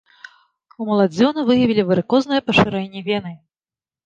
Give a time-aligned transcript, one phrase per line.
[0.79, 3.37] У маладзёна выявілі варыкознае пашырэнне вены.